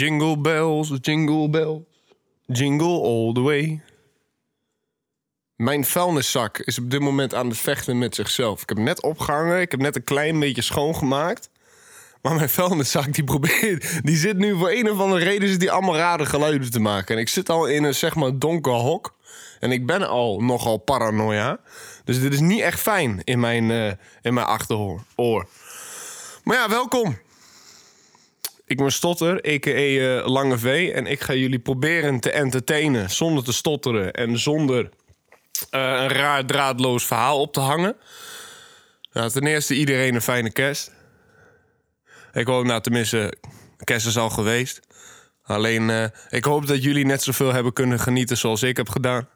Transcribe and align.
Jingle 0.00 0.38
bells, 0.38 0.92
jingle 1.00 1.48
bells, 1.48 1.82
jingle 2.46 3.02
all 3.02 3.32
the 3.32 3.40
way. 3.40 3.80
Mijn 5.56 5.84
vuilniszak 5.84 6.58
is 6.58 6.78
op 6.78 6.90
dit 6.90 7.00
moment 7.00 7.34
aan 7.34 7.48
het 7.48 7.58
vechten 7.58 7.98
met 7.98 8.14
zichzelf. 8.14 8.62
Ik 8.62 8.68
heb 8.68 8.78
net 8.78 9.02
opgehangen, 9.02 9.60
ik 9.60 9.70
heb 9.70 9.80
net 9.80 9.96
een 9.96 10.04
klein 10.04 10.38
beetje 10.38 10.62
schoongemaakt. 10.62 11.50
Maar 12.22 12.34
mijn 12.34 12.48
vuilniszak 12.48 13.14
die 13.14 13.24
probeert, 13.24 14.04
die 14.06 14.16
zit 14.16 14.36
nu 14.36 14.56
voor 14.56 14.70
een 14.70 14.90
of 14.90 15.00
andere 15.00 15.24
reden 15.24 15.48
zit 15.48 15.60
die 15.60 15.70
allemaal 15.70 15.96
rare 15.96 16.26
geluiden 16.26 16.70
te 16.70 16.80
maken. 16.80 17.14
En 17.14 17.20
ik 17.20 17.28
zit 17.28 17.48
al 17.48 17.66
in 17.66 17.84
een 17.84 17.94
zeg 17.94 18.14
maar 18.14 18.38
donker 18.38 18.72
hok. 18.72 19.16
En 19.58 19.72
ik 19.72 19.86
ben 19.86 20.08
al 20.08 20.40
nogal 20.40 20.76
paranoia. 20.76 21.60
Dus 22.04 22.20
dit 22.20 22.32
is 22.32 22.40
niet 22.40 22.60
echt 22.60 22.80
fijn 22.80 23.20
in 23.24 23.40
mijn, 23.40 23.70
uh, 23.70 23.92
in 24.22 24.34
mijn 24.34 24.46
achteroor. 24.46 25.46
Maar 26.44 26.56
ja, 26.56 26.68
welkom. 26.68 27.16
Ik 28.70 28.76
ben 28.76 28.92
Stotter, 28.92 29.46
a.k.a. 29.48 29.70
Uh, 29.70 30.26
Lange 30.26 30.58
V. 30.58 30.90
En 30.94 31.06
ik 31.06 31.20
ga 31.20 31.34
jullie 31.34 31.58
proberen 31.58 32.20
te 32.20 32.30
entertainen 32.30 33.10
zonder 33.10 33.44
te 33.44 33.52
stotteren. 33.52 34.12
En 34.12 34.38
zonder 34.38 34.84
uh, 34.84 34.90
een 35.70 36.08
raar 36.08 36.44
draadloos 36.44 37.06
verhaal 37.06 37.40
op 37.40 37.52
te 37.52 37.60
hangen. 37.60 37.96
Nou, 39.12 39.30
ten 39.30 39.46
eerste 39.46 39.74
iedereen 39.74 40.14
een 40.14 40.22
fijne 40.22 40.50
kerst. 40.52 40.92
Ik 42.32 42.46
hoop 42.46 42.64
nou 42.64 42.80
tenminste, 42.80 43.34
kerst 43.84 44.06
is 44.06 44.18
al 44.18 44.30
geweest. 44.30 44.80
Alleen, 45.42 45.88
uh, 45.88 46.04
ik 46.28 46.44
hoop 46.44 46.66
dat 46.66 46.82
jullie 46.82 47.06
net 47.06 47.22
zoveel 47.22 47.52
hebben 47.52 47.72
kunnen 47.72 48.00
genieten 48.00 48.36
zoals 48.36 48.62
ik 48.62 48.76
heb 48.76 48.88
gedaan. 48.88 49.28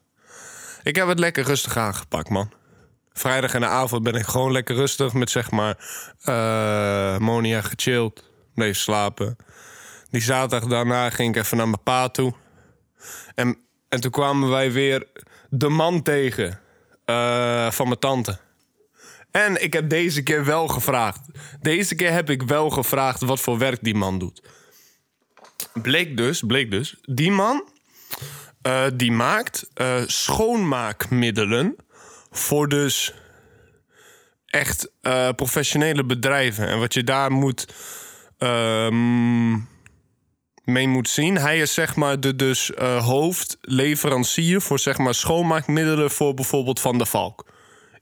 Ik 0.82 0.96
heb 0.96 1.09
het 1.09 1.19
lekker 1.19 1.45
rustig 1.45 1.77
aangepakt, 1.77 2.29
man. 2.29 2.52
Vrijdag 3.12 3.55
en 3.55 3.60
de 3.60 3.66
avond 3.66 4.02
ben 4.02 4.15
ik 4.15 4.27
gewoon 4.27 4.52
lekker 4.52 4.74
rustig 4.74 5.12
met 5.12 5.30
zeg 5.30 5.51
maar 5.51 5.77
Monia 7.21 7.60
gechilled. 7.60 8.32
Bleef 8.54 8.76
slapen. 8.76 9.36
Die 10.10 10.22
zaterdag 10.22 10.68
daarna 10.68 11.10
ging 11.10 11.37
ik 11.37 11.42
even 11.42 11.56
naar 11.56 11.68
mijn 11.68 11.82
pa 11.82 12.09
toe. 12.09 12.34
En, 13.34 13.59
en 13.88 14.01
toen 14.01 14.10
kwamen 14.10 14.48
wij 14.48 14.73
weer 14.73 15.06
de 15.51 15.68
man 15.68 16.02
tegen 16.02 16.60
uh, 17.06 17.70
van 17.70 17.87
mijn 17.87 17.98
tante. 17.98 18.38
En 19.30 19.62
ik 19.62 19.73
heb 19.73 19.88
deze 19.88 20.23
keer 20.23 20.45
wel 20.45 20.68
gevraagd. 20.68 21.20
Deze 21.60 21.95
keer 21.95 22.12
heb 22.12 22.30
ik 22.30 22.42
wel 22.42 22.70
gevraagd 22.70 23.20
wat 23.20 23.40
voor 23.40 23.59
werk 23.59 23.79
die 23.82 23.95
man 23.95 24.18
doet. 24.18 24.42
Bleek 25.73 26.16
dus, 26.16 26.42
bleek 26.46 26.70
dus, 26.70 26.96
die 27.02 27.30
man 27.30 27.68
uh, 28.66 28.84
die 28.95 29.12
maakt 29.12 29.68
uh, 29.74 30.02
schoonmaakmiddelen 30.07 31.76
voor 32.30 32.68
dus 32.68 33.14
echt 34.46 34.90
professionele 35.36 36.04
bedrijven. 36.04 36.68
En 36.68 36.79
wat 36.79 36.95
je 36.95 37.04
daar 37.04 37.32
moet 37.32 37.66
um, 38.45 39.68
mee 40.64 40.88
moet 40.88 41.09
zien. 41.09 41.37
Hij 41.37 41.59
is 41.59 41.74
zeg 41.74 41.96
maar 41.96 42.20
de 42.20 42.37
dus 42.37 42.70
hoofdleverancier 42.98 44.60
voor 44.60 44.78
zeg 44.78 44.98
maar 44.98 45.14
schoonmaakmiddelen 45.14 46.10
voor 46.10 46.34
bijvoorbeeld 46.34 46.80
Van 46.80 46.98
de 46.98 47.06
Valk. 47.06 47.46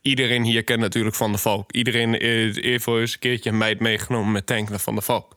Iedereen 0.03 0.43
hier 0.43 0.65
kent 0.65 0.81
natuurlijk 0.81 1.15
Van 1.15 1.33
de 1.33 1.39
Valk. 1.39 1.73
Iedereen 1.73 2.15
heeft 2.55 2.85
wel 2.85 3.01
eens 3.01 3.13
een 3.13 3.19
keertje 3.19 3.51
een 3.51 3.59
meid 3.59 3.81
meegenomen 3.81 4.33
met 4.33 4.47
tank 4.47 4.69
naar 4.69 4.79
Van 4.79 4.95
de 4.95 5.03
Valk. 5.03 5.37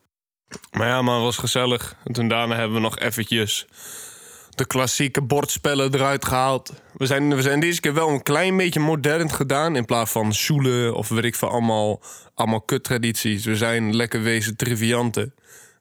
Maar 0.72 0.88
ja, 0.88 1.02
maar 1.02 1.16
het 1.16 1.24
was 1.24 1.38
gezellig. 1.38 1.96
En 2.04 2.14
toen 2.14 2.28
daarna 2.28 2.56
hebben 2.56 2.76
we 2.76 2.82
nog 2.82 3.00
eventjes 3.00 3.68
de 4.56 4.66
klassieke 4.66 5.22
bordspellen 5.22 5.94
eruit 5.94 6.26
gehaald. 6.26 6.74
We 6.94 7.06
zijn, 7.06 7.36
we 7.36 7.42
zijn 7.42 7.60
deze 7.60 7.80
keer 7.80 7.94
wel 7.94 8.10
een 8.10 8.24
klein 8.24 8.58
beetje 8.58 8.80
modern 8.80 9.32
gedaan. 9.32 9.76
In 9.76 9.86
plaats 9.86 10.12
van 10.12 10.34
schoelen 10.34 10.96
of 10.96 11.10
weet 11.10 11.24
ik 11.24 11.36
veel, 11.36 11.50
allemaal, 11.50 12.02
allemaal 12.34 12.62
kuttradities. 12.62 13.46
We 13.46 13.56
zijn 13.56 13.96
lekker 13.96 14.22
wezen 14.22 14.56
trivianten. 14.56 15.34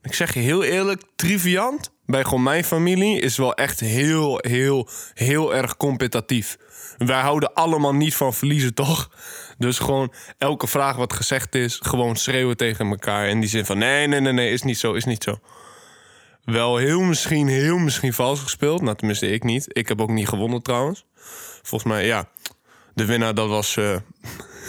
Ik 0.03 0.15
zeg 0.15 0.35
je 0.35 0.41
heel 0.41 0.65
eerlijk, 0.65 1.03
triviant 1.17 1.93
bij 2.07 2.25
gewoon 2.25 2.43
mijn 2.43 2.65
familie 2.65 3.21
is 3.21 3.37
wel 3.37 3.55
echt 3.55 3.81
heel, 3.81 4.39
heel, 4.41 4.89
heel 5.15 5.55
erg 5.55 5.77
competitief. 5.77 6.57
Wij 6.99 7.21
houden 7.21 7.55
allemaal 7.55 7.95
niet 7.95 8.15
van 8.15 8.35
verliezen, 8.35 8.75
toch? 8.75 9.11
Dus 9.59 9.79
gewoon 9.79 10.13
elke 10.39 10.67
vraag 10.67 10.97
wat 10.97 11.13
gezegd 11.13 11.55
is, 11.55 11.79
gewoon 11.83 12.17
schreeuwen 12.17 12.57
tegen 12.57 12.87
elkaar. 12.87 13.29
In 13.29 13.41
die 13.41 13.49
zin 13.49 13.65
van: 13.65 13.79
nee, 13.79 14.07
nee, 14.07 14.21
nee, 14.21 14.33
nee, 14.33 14.51
is 14.51 14.63
niet 14.63 14.79
zo, 14.79 14.93
is 14.93 15.05
niet 15.05 15.23
zo. 15.23 15.39
Wel 16.45 16.77
heel 16.77 17.01
misschien, 17.01 17.49
heel 17.49 17.79
misschien 17.79 18.13
vals 18.13 18.41
gespeeld. 18.41 18.83
Nou, 18.83 18.97
tenminste, 18.97 19.31
ik 19.31 19.45
niet. 19.45 19.67
Ik 19.69 19.89
heb 19.89 20.01
ook 20.01 20.11
niet 20.11 20.29
gewonnen 20.29 20.63
trouwens. 20.63 21.05
Volgens 21.63 21.93
mij, 21.93 22.07
ja. 22.07 22.29
De 22.95 23.05
winnaar, 23.05 23.35
dat 23.35 23.49
was 23.49 23.77
uh, 23.77 23.97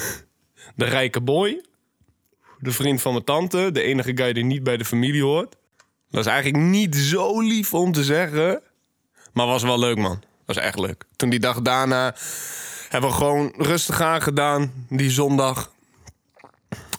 de 0.76 0.86
rijke 0.86 1.22
boy. 1.22 1.66
De 2.60 2.72
vriend 2.72 3.02
van 3.02 3.12
mijn 3.12 3.24
tante. 3.24 3.72
De 3.72 3.82
enige 3.82 4.12
guy 4.18 4.34
die 4.34 4.44
niet 4.44 4.64
bij 4.64 4.78
de 4.78 4.86
familie 4.86 5.24
hoort. 5.24 5.56
Dat 6.10 6.26
is 6.26 6.32
eigenlijk 6.32 6.64
niet 6.64 6.96
zo 6.96 7.42
lief 7.42 7.74
om 7.74 7.92
te 7.92 8.04
zeggen. 8.04 8.62
Maar 9.34 9.46
was 9.46 9.64
wel 9.64 9.80
leuk, 9.80 9.98
man. 9.98 10.20
Dat 10.20 10.56
was 10.56 10.58
echt 10.58 10.80
leuk. 10.80 11.06
Toen 11.16 11.30
die 11.30 11.40
dag 11.40 11.62
daarna 11.62 12.16
hebben 12.90 13.10
we 13.10 13.16
gewoon 13.16 13.54
rustig 13.58 14.02
aan 14.02 14.22
gedaan. 14.22 14.86
Die 14.90 15.10
zondag 15.10 15.72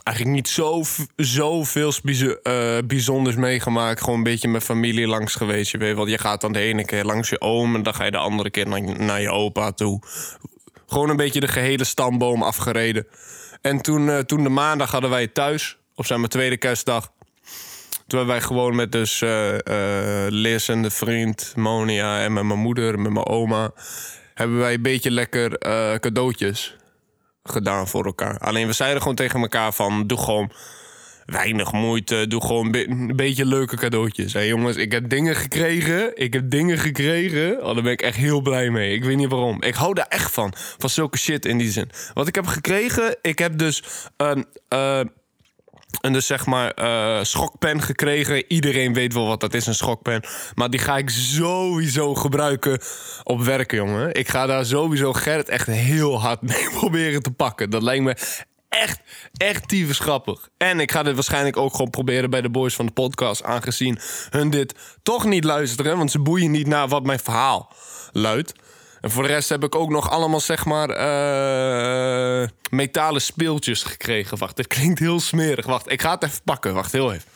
eigenlijk 0.07 0.37
niet 0.37 0.49
zo, 0.49 0.83
zo 1.17 1.65
veel 1.65 1.93
uh, 2.05 2.79
bijzonders 2.85 3.37
meegemaakt. 3.37 4.01
Gewoon 4.01 4.17
een 4.17 4.23
beetje 4.23 4.49
met 4.49 4.63
familie 4.63 5.07
langs 5.07 5.35
geweest. 5.35 5.71
Je 5.71 5.79
weet 5.79 5.95
wel, 5.95 6.07
je 6.07 6.19
gaat 6.19 6.41
dan 6.41 6.53
de 6.53 6.59
ene 6.59 6.85
keer 6.85 7.05
langs 7.05 7.29
je 7.29 7.41
oom... 7.41 7.75
en 7.75 7.83
dan 7.83 7.95
ga 7.95 8.05
je 8.05 8.11
de 8.11 8.17
andere 8.19 8.51
keer 8.51 8.69
naar, 8.69 9.01
naar 9.01 9.21
je 9.21 9.31
opa 9.31 9.73
toe. 9.73 10.03
Gewoon 10.87 11.09
een 11.09 11.17
beetje 11.17 11.41
de 11.41 11.49
gehele 11.49 11.85
stamboom 11.85 12.43
afgereden. 12.43 13.07
En 13.61 13.81
toen, 13.81 14.07
uh, 14.07 14.19
toen 14.19 14.43
de 14.43 14.49
maandag 14.49 14.91
hadden 14.91 15.11
wij 15.11 15.27
thuis, 15.27 15.79
op 15.95 16.07
zijn 16.07 16.27
tweede 16.29 16.57
kerstdag... 16.57 17.15
Toen 18.07 18.19
hebben 18.19 18.37
wij 18.37 18.47
gewoon 18.47 18.75
met 18.75 18.93
dus 18.93 19.21
uh, 19.21 19.57
Liz 20.29 20.69
en 20.69 20.83
de 20.83 20.91
vriend, 20.91 21.53
Monia 21.57 22.21
en 22.21 22.33
met 22.33 22.45
mijn 22.45 22.59
moeder 22.59 22.99
met 22.99 23.13
mijn 23.13 23.27
oma... 23.27 23.71
hebben 24.35 24.59
wij 24.59 24.75
een 24.75 24.83
beetje 24.83 25.11
lekker 25.11 25.59
cadeautjes 26.01 26.77
gedaan 27.51 27.89
voor 27.89 28.05
elkaar. 28.05 28.39
Alleen 28.39 28.67
we 28.67 28.73
zeiden 28.73 29.01
gewoon 29.03 29.17
tegen 29.17 29.41
elkaar 29.41 29.73
van... 29.73 30.07
doe 30.07 30.19
gewoon 30.19 30.53
weinig 31.27 31.73
moeite, 31.73 32.27
doe 32.29 32.41
gewoon 32.41 32.75
een 32.75 33.17
beetje 33.17 33.47
leuke 33.47 33.77
cadeautjes. 33.77 34.33
Hé 34.33 34.41
jongens, 34.41 34.77
ik 34.77 34.93
heb 34.93 35.09
dingen 35.09 35.37
gekregen. 35.37 36.17
Ik 36.17 36.33
heb 36.33 36.51
dingen 36.51 36.79
gekregen. 36.79 37.65
Oh, 37.65 37.75
daar 37.75 37.83
ben 37.83 37.93
ik 37.93 38.03
echt 38.03 38.17
heel 38.17 38.41
blij 38.41 38.71
mee. 38.71 38.95
Ik 38.95 39.05
weet 39.05 39.17
niet 39.17 39.31
waarom. 39.31 39.63
Ik 39.63 39.75
hou 39.75 39.95
daar 39.95 40.07
echt 40.09 40.33
van. 40.33 40.53
Van 40.57 40.91
zulke 40.91 41.19
shit 41.19 41.45
in 41.47 41.59
die 41.59 41.71
zin. 41.71 41.91
Wat 42.15 42.29
ik 42.29 42.35
heb 42.35 42.47
gekregen, 42.47 43.17
ik 43.23 43.39
heb 43.39 43.59
dus. 43.59 43.83
Uh, 44.73 45.01
en 46.01 46.13
dus 46.13 46.27
zeg 46.27 46.47
maar 46.47 46.73
uh, 46.79 47.25
schokpen 47.25 47.83
gekregen. 47.83 48.45
Iedereen 48.49 48.93
weet 48.93 49.13
wel 49.13 49.27
wat 49.27 49.41
dat 49.41 49.55
is, 49.55 49.67
een 49.67 49.75
schokpen. 49.75 50.25
Maar 50.55 50.71
die 50.71 50.81
ga 50.81 50.97
ik 50.97 51.11
sowieso 51.11 52.15
gebruiken 52.15 52.81
op 53.23 53.43
werken, 53.43 53.77
jongen. 53.77 54.15
Ik 54.15 54.29
ga 54.29 54.47
daar 54.47 54.65
sowieso 54.65 55.13
Gerrit 55.13 55.49
echt 55.49 55.67
heel 55.67 56.21
hard 56.21 56.43
mee 56.51 56.71
proberen 56.71 57.23
te 57.23 57.31
pakken. 57.31 57.71
Dat 57.71 57.83
lijkt 57.83 58.05
me 58.05 58.17
echt, 58.69 59.01
echt 59.33 59.69
tyfus. 59.69 60.01
En 60.57 60.81
ik 60.81 60.93
ga 60.93 61.03
dit 61.03 61.15
waarschijnlijk 61.15 61.57
ook 61.57 61.71
gewoon 61.71 61.91
proberen 61.91 62.31
bij 62.31 62.41
de 62.41 62.51
boys 62.51 62.75
van 62.75 62.87
de 62.87 62.93
podcast. 62.93 63.43
Aangezien 63.43 63.99
hun 64.31 64.51
dit 64.51 64.75
toch 65.03 65.25
niet 65.25 65.45
luisteren. 65.45 65.97
Want 65.97 66.11
ze 66.11 66.19
boeien 66.19 66.51
niet 66.51 66.67
naar 66.67 66.89
wat 66.89 67.05
mijn 67.05 67.21
verhaal 67.21 67.73
luidt. 68.13 68.53
En 69.01 69.11
voor 69.11 69.23
de 69.23 69.29
rest 69.29 69.49
heb 69.49 69.65
ik 69.65 69.75
ook 69.75 69.91
nog 69.91 70.11
allemaal, 70.11 70.41
zeg 70.41 70.65
maar, 70.65 70.91
uh, 70.91 72.49
metalen 72.71 73.23
speeltjes 73.23 73.83
gekregen. 73.83 74.39
Wacht, 74.39 74.57
dit 74.57 74.67
klinkt 74.67 74.99
heel 74.99 75.21
smerig. 75.21 75.67
Wacht, 75.67 75.91
ik 75.91 76.03
ga 76.03 76.11
het 76.11 76.23
even 76.23 76.43
pakken. 76.45 76.75
Wacht, 76.75 76.93
heel 76.93 77.13
even. 77.13 77.31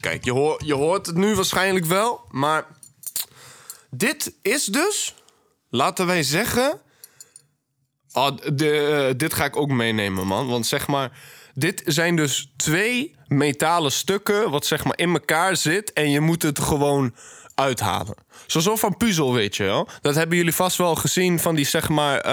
Kijk, 0.00 0.24
je, 0.24 0.32
hoor, 0.32 0.60
je 0.64 0.74
hoort 0.74 1.06
het 1.06 1.16
nu 1.16 1.34
waarschijnlijk 1.34 1.84
wel, 1.84 2.20
maar 2.30 2.66
dit 3.90 4.32
is 4.42 4.64
dus, 4.64 5.14
laten 5.68 6.06
wij 6.06 6.22
zeggen. 6.22 6.80
De, 8.52 9.06
uh, 9.08 9.14
dit 9.16 9.34
ga 9.34 9.44
ik 9.44 9.56
ook 9.56 9.70
meenemen, 9.70 10.26
man. 10.26 10.48
Want 10.48 10.66
zeg 10.66 10.86
maar, 10.86 11.10
dit 11.54 11.82
zijn 11.86 12.16
dus 12.16 12.52
twee 12.56 13.16
metalen 13.26 13.92
stukken... 13.92 14.50
wat 14.50 14.66
zeg 14.66 14.84
maar 14.84 14.98
in 14.98 15.12
elkaar 15.12 15.56
zit 15.56 15.92
en 15.92 16.10
je 16.10 16.20
moet 16.20 16.42
het 16.42 16.58
gewoon 16.58 17.14
uithalen. 17.54 18.16
Zo 18.46 18.76
van 18.76 18.96
puzzel, 18.96 19.32
weet 19.32 19.56
je 19.56 19.64
wel. 19.64 19.88
Dat 20.00 20.14
hebben 20.14 20.36
jullie 20.36 20.54
vast 20.54 20.76
wel 20.76 20.94
gezien 20.94 21.40
van 21.40 21.54
die 21.54 21.66
zeg 21.66 21.88
maar... 21.88 22.26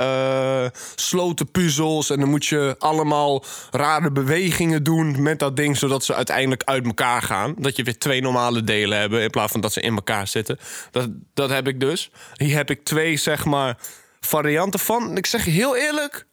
Uh, 0.00 0.66
sloten 0.94 1.50
puzzels. 1.50 2.10
En 2.10 2.20
dan 2.20 2.28
moet 2.28 2.46
je 2.46 2.74
allemaal 2.78 3.44
rare 3.70 4.12
bewegingen 4.12 4.82
doen 4.82 5.22
met 5.22 5.38
dat 5.38 5.56
ding, 5.56 5.76
zodat 5.76 6.04
ze 6.04 6.14
uiteindelijk 6.14 6.62
uit 6.64 6.86
elkaar 6.86 7.22
gaan. 7.22 7.54
Dat 7.58 7.76
je 7.76 7.82
weer 7.82 7.98
twee 7.98 8.20
normale 8.20 8.64
delen 8.64 8.98
hebben 8.98 9.22
in 9.22 9.30
plaats 9.30 9.52
van 9.52 9.60
dat 9.60 9.72
ze 9.72 9.80
in 9.80 9.94
elkaar 9.94 10.28
zitten. 10.28 10.58
Dat, 10.90 11.08
dat 11.34 11.50
heb 11.50 11.68
ik 11.68 11.80
dus. 11.80 12.10
Hier 12.36 12.56
heb 12.56 12.70
ik 12.70 12.84
twee, 12.84 13.16
zeg 13.16 13.44
maar, 13.44 13.76
varianten 14.24 14.80
van. 14.80 15.16
Ik 15.16 15.26
zeg 15.26 15.44
je 15.44 15.50
heel 15.50 15.76
eerlijk, 15.76 16.26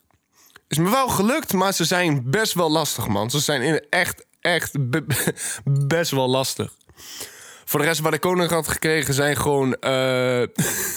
is 0.67 0.77
me 0.77 0.89
wel 0.89 1.07
gelukt, 1.07 1.53
maar 1.53 1.73
ze 1.73 1.85
zijn 1.85 2.29
best 2.29 2.53
wel 2.53 2.71
lastig, 2.71 3.07
man. 3.07 3.29
Ze 3.29 3.39
zijn 3.39 3.89
echt, 3.89 4.25
echt 4.41 4.71
best 5.87 6.11
wel 6.11 6.29
lastig. 6.29 6.73
Voor 7.65 7.79
de 7.79 7.85
rest 7.85 7.99
wat 7.99 8.13
ik 8.13 8.23
nog 8.23 8.49
had 8.49 8.67
gekregen 8.67 9.13
zijn 9.13 9.35
gewoon 9.35 9.77
uh, 9.81 10.43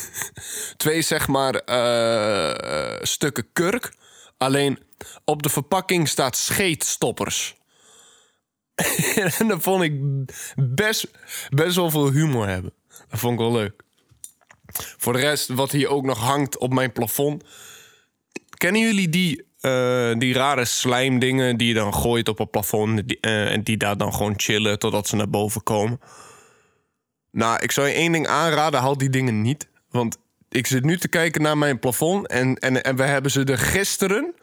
twee, 0.77 1.03
zeg 1.03 1.29
maar, 1.29 1.63
uh, 1.67 2.97
stukken 3.03 3.53
kurk. 3.53 3.93
Alleen 4.39 4.79
op 5.25 5.43
de 5.43 5.49
verpakking 5.49 6.09
staat 6.09 6.37
scheetstoppers. 6.37 7.57
en 9.39 9.49
dat 9.49 9.63
vond 9.63 9.83
ik 9.83 9.93
best, 10.57 11.11
best 11.49 11.77
wel 11.77 11.91
veel 11.91 12.11
humor 12.11 12.49
hebben. 12.49 12.73
Dat 13.09 13.19
vond 13.19 13.33
ik 13.33 13.39
wel 13.39 13.53
leuk. 13.53 13.84
Voor 14.97 15.13
de 15.13 15.19
rest, 15.19 15.49
wat 15.49 15.71
hier 15.71 15.89
ook 15.89 16.05
nog 16.05 16.19
hangt 16.19 16.59
op 16.59 16.73
mijn 16.73 16.93
plafond. 16.93 17.45
Kennen 18.57 18.81
jullie 18.81 19.09
die, 19.09 19.43
uh, 19.61 20.15
die 20.19 20.35
rare 20.35 20.65
slijmdingen 20.65 21.57
die 21.57 21.69
je 21.69 21.75
dan 21.75 21.95
gooit 21.95 22.29
op 22.29 22.39
het 22.39 22.51
plafond 22.51 23.03
uh, 23.21 23.53
en 23.53 23.63
die 23.63 23.77
daar 23.77 23.97
dan 23.97 24.15
gewoon 24.15 24.35
chillen 24.37 24.79
totdat 24.79 25.09
ze 25.09 25.17
naar 25.17 25.31
boven 25.31 25.63
komen? 25.63 26.01
Nou, 27.31 27.59
ik 27.63 27.73
zou 27.73 27.89
je 27.89 27.95
één 27.95 28.13
ding 28.13 28.27
aanraden: 28.27 28.81
haal 28.81 28.99
die 28.99 29.11
dingen 29.11 29.43
niet. 29.43 29.69
Want 29.91 30.17
ik 30.49 30.67
zit 30.67 30.85
nu 30.85 30.99
te 30.99 31.09
kijken 31.09 31.43
naar 31.43 31.59
mijn 31.59 31.79
plafond 31.79 32.27
en, 32.27 32.57
en, 32.57 32.83
en 32.83 32.97
we 32.97 33.03
hebben 33.03 33.31
ze 33.31 33.45
er 33.45 33.59
gisteren 33.59 34.35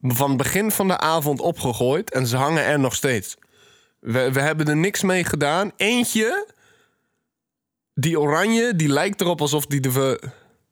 van 0.00 0.28
het 0.28 0.36
begin 0.36 0.70
van 0.70 0.88
de 0.88 0.98
avond 0.98 1.40
opgegooid 1.40 2.10
en 2.10 2.26
ze 2.26 2.36
hangen 2.36 2.64
er 2.64 2.78
nog 2.78 2.94
steeds. 2.94 3.36
We, 4.00 4.32
we 4.32 4.40
hebben 4.40 4.68
er 4.68 4.76
niks 4.76 5.02
mee 5.02 5.24
gedaan. 5.24 5.72
Eentje, 5.76 6.53
die 7.94 8.20
oranje, 8.20 8.76
die 8.76 8.88
lijkt 8.88 9.20
erop 9.20 9.40
alsof 9.40 9.66
die, 9.66 9.80
de, 9.80 10.20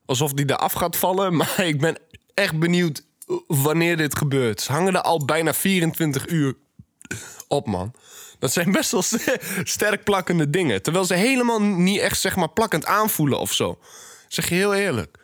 alsof 0.07 0.33
die 0.33 0.51
eraf 0.51 0.73
gaat 0.73 0.97
vallen. 0.97 1.37
Maar 1.37 1.67
ik 1.67 1.81
ben 1.81 1.99
echt 2.35 2.59
benieuwd 2.59 3.05
wanneer 3.47 3.97
dit 3.97 4.17
gebeurt. 4.17 4.61
Ze 4.61 4.73
hangen 4.73 4.95
er 4.95 5.03
al 5.03 5.25
bijna 5.25 5.55
24 5.55 6.29
uur 6.29 6.55
op, 7.49 7.67
man. 7.67 7.95
Dat 8.39 8.53
zijn 8.53 8.73
best 8.73 8.91
wel 8.91 9.03
sterk 9.63 10.05
plakkende 10.05 10.51
dingen. 10.51 10.83
Terwijl 10.83 11.05
ze 11.05 11.15
helemaal 11.15 11.63
niet 11.63 11.99
echt 12.01 12.21
zeg 12.21 12.37
maar, 12.37 12.49
plakkend 12.49 12.85
aanvoelen 12.85 13.39
of 13.39 13.53
zo. 13.53 13.79
Zeg 14.29 14.49
je 14.49 14.55
heel 14.55 14.75
eerlijk. 14.75 15.17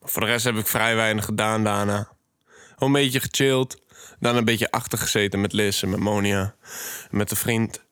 Voor 0.00 0.22
de 0.22 0.28
rest 0.28 0.44
heb 0.44 0.56
ik 0.56 0.66
vrij 0.66 0.96
weinig 0.96 1.24
gedaan 1.24 1.64
daarna. 1.64 2.08
Een 2.78 2.92
beetje 2.92 3.20
gechilled. 3.20 3.82
Dan 4.18 4.36
een 4.36 4.44
beetje 4.44 4.70
achtergezeten 4.70 5.40
met 5.40 5.52
Liz 5.52 5.82
en 5.82 5.90
met 5.90 6.00
Monia. 6.00 6.54
Met 7.10 7.30
een 7.30 7.36
vriend. 7.36 7.82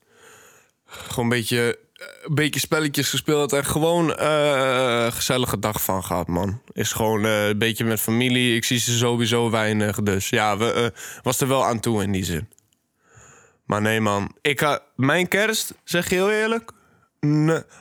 Gewoon 0.86 1.24
een 1.24 1.30
beetje, 1.30 1.78
een 2.22 2.34
beetje 2.34 2.60
spelletjes 2.60 3.10
gespeeld. 3.10 3.52
En 3.52 3.64
gewoon 3.64 4.10
uh, 4.10 5.12
gezellige 5.12 5.58
dag 5.58 5.82
van 5.82 6.04
gehad, 6.04 6.28
man. 6.28 6.60
Is 6.72 6.92
gewoon 6.92 7.24
uh, 7.24 7.46
een 7.48 7.58
beetje 7.58 7.84
met 7.84 8.00
familie. 8.00 8.56
Ik 8.56 8.64
zie 8.64 8.78
ze 8.78 8.96
sowieso 8.96 9.50
weinig. 9.50 10.02
Dus 10.02 10.28
ja, 10.28 10.56
we 10.56 10.74
uh, 10.76 10.98
was 11.22 11.40
er 11.40 11.48
wel 11.48 11.64
aan 11.64 11.80
toe 11.80 12.02
in 12.02 12.12
die 12.12 12.24
zin. 12.24 12.48
Maar 13.64 13.80
nee, 13.80 14.00
man. 14.00 14.36
Ik, 14.40 14.80
mijn 14.96 15.28
kerst, 15.28 15.74
zeg 15.84 16.08
je 16.08 16.14
heel 16.14 16.30
eerlijk... 16.30 16.70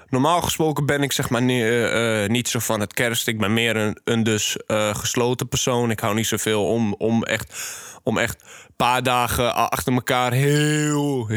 Normaal 0.09 0.41
gesproken 0.41 0.85
ben 0.85 1.01
ik 1.01 1.11
zeg 1.11 1.29
maar 1.29 1.41
niet, 1.41 1.63
uh, 1.63 2.27
niet 2.27 2.47
zo 2.47 2.59
van 2.59 2.79
het 2.79 2.93
kerst. 2.93 3.27
Ik 3.27 3.39
ben 3.39 3.53
meer 3.53 3.75
een, 3.75 3.97
een 4.03 4.23
dus 4.23 4.57
uh, 4.67 4.95
gesloten 4.95 5.47
persoon. 5.47 5.91
Ik 5.91 5.99
hou 5.99 6.15
niet 6.15 6.27
zoveel 6.27 6.65
om, 6.65 6.93
om 6.97 7.23
echt 7.23 7.53
om 8.03 8.17
echt 8.17 8.41
een 8.41 8.75
paar 8.75 9.03
dagen 9.03 9.55
achter 9.55 9.93
elkaar 9.93 10.31
heel, 10.31 11.29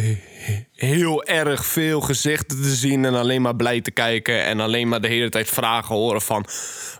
heel 0.74 1.24
erg 1.24 1.66
veel 1.66 2.00
gezichten 2.00 2.62
te 2.62 2.74
zien 2.74 3.04
en 3.04 3.14
alleen 3.14 3.42
maar 3.42 3.56
blij 3.56 3.80
te 3.80 3.90
kijken 3.90 4.44
en 4.44 4.60
alleen 4.60 4.88
maar 4.88 5.00
de 5.00 5.08
hele 5.08 5.28
tijd 5.28 5.48
vragen 5.48 5.94
horen 5.94 6.22
van 6.22 6.46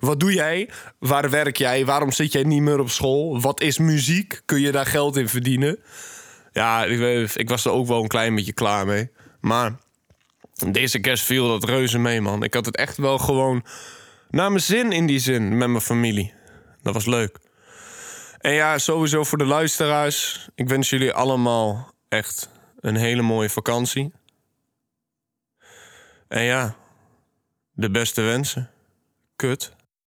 wat 0.00 0.20
doe 0.20 0.32
jij? 0.32 0.68
Waar 0.98 1.30
werk 1.30 1.56
jij? 1.56 1.84
Waarom 1.84 2.12
zit 2.12 2.32
jij 2.32 2.42
niet 2.42 2.62
meer 2.62 2.78
op 2.78 2.90
school? 2.90 3.40
Wat 3.40 3.60
is 3.60 3.78
muziek? 3.78 4.42
Kun 4.44 4.60
je 4.60 4.72
daar 4.72 4.86
geld 4.86 5.16
in 5.16 5.28
verdienen? 5.28 5.78
Ja, 6.52 6.84
ik, 6.84 7.34
ik 7.34 7.48
was 7.48 7.64
er 7.64 7.72
ook 7.72 7.86
wel 7.86 8.02
een 8.02 8.08
klein 8.08 8.34
beetje 8.34 8.52
klaar 8.52 8.86
mee. 8.86 9.10
Maar 9.40 9.72
deze 10.54 10.98
kerst 10.98 11.24
viel 11.24 11.48
dat 11.48 11.64
reuze 11.64 11.98
mee, 11.98 12.20
man. 12.20 12.42
Ik 12.42 12.54
had 12.54 12.66
het 12.66 12.76
echt 12.76 12.96
wel 12.96 13.18
gewoon 13.18 13.64
naar 14.30 14.48
mijn 14.48 14.62
zin 14.62 14.92
in 14.92 15.06
die 15.06 15.18
zin 15.18 15.56
met 15.56 15.68
mijn 15.68 15.82
familie. 15.82 16.34
Dat 16.82 16.94
was 16.94 17.06
leuk. 17.06 17.38
En 18.38 18.52
ja, 18.52 18.78
sowieso 18.78 19.24
voor 19.24 19.38
de 19.38 19.44
luisteraars. 19.44 20.48
Ik 20.54 20.68
wens 20.68 20.90
jullie 20.90 21.12
allemaal 21.12 21.94
echt 22.08 22.48
een 22.80 22.96
hele 22.96 23.22
mooie 23.22 23.50
vakantie. 23.50 24.12
En 26.28 26.42
ja, 26.42 26.76
de 27.72 27.90
beste 27.90 28.22
wensen. 28.22 28.70
Kut. 29.36 29.73